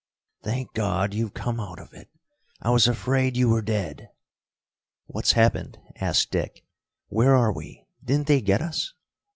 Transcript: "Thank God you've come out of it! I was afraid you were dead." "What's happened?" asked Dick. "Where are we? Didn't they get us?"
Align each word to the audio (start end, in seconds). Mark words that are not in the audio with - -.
"Thank 0.41 0.73
God 0.73 1.13
you've 1.13 1.35
come 1.35 1.59
out 1.59 1.77
of 1.77 1.93
it! 1.93 2.09
I 2.59 2.71
was 2.71 2.87
afraid 2.87 3.37
you 3.37 3.49
were 3.49 3.61
dead." 3.61 4.09
"What's 5.05 5.33
happened?" 5.33 5.77
asked 5.97 6.31
Dick. 6.31 6.65
"Where 7.09 7.35
are 7.35 7.53
we? 7.53 7.85
Didn't 8.03 8.25
they 8.25 8.41
get 8.41 8.63
us?" 8.63 8.95